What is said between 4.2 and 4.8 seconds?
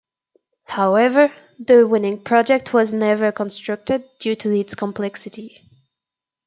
to its